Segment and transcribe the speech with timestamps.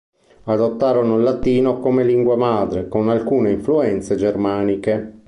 [0.45, 5.19] Adottarono il latino come lingua madre, con alcune influenze germaniche.